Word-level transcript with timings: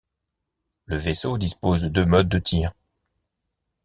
Le 0.87 0.97
vaisseau 0.97 1.37
dispose 1.37 1.83
de 1.83 1.87
deux 1.87 2.07
modes 2.07 2.27
de 2.27 2.39
tir. 2.39 2.73